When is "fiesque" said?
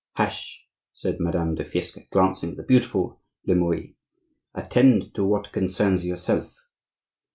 1.63-2.09